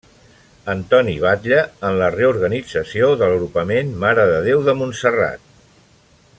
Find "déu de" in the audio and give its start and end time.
4.51-4.79